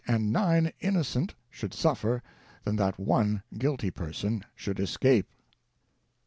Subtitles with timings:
[0.07, 0.33] 527 and
[0.63, 2.23] nine innocent should suffer
[2.63, 5.27] than that one guilty person should escape."